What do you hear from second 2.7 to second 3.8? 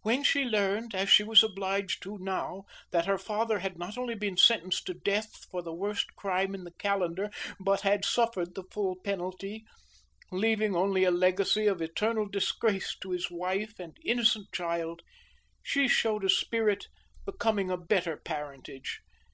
that her father had